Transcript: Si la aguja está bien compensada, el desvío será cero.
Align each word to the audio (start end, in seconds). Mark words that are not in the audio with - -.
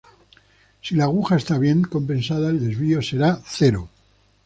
Si 0.81 0.95
la 0.95 1.03
aguja 1.03 1.35
está 1.35 1.59
bien 1.59 1.83
compensada, 1.83 2.49
el 2.49 2.59
desvío 2.59 3.03
será 3.03 3.39
cero. 3.45 3.87